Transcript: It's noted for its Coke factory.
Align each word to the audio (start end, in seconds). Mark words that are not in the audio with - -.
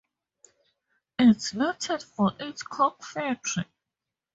It's 1.19 1.53
noted 1.53 2.01
for 2.01 2.33
its 2.39 2.63
Coke 2.63 3.03
factory. 3.03 3.65